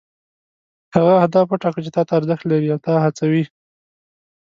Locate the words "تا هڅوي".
2.85-3.43